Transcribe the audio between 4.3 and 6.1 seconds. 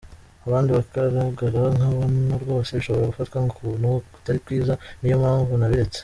kwiza ni yo mpamvu nabiretse”.